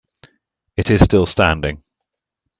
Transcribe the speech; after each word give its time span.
It 0.77 0.89
is 0.89 1.03
still 1.03 1.27
standing. 1.27 1.83